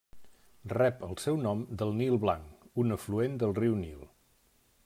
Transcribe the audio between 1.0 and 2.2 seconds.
el seu nom del Nil